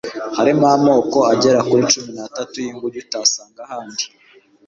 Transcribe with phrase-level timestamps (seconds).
[0.37, 4.05] harimo amoko agera kuri cumi n'atatu y'inguge utasanga ahandi